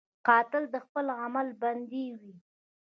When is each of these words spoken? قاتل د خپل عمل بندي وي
قاتل 0.27 0.63
د 0.73 0.75
خپل 0.85 1.05
عمل 1.21 1.47
بندي 1.61 2.05
وي 2.19 2.33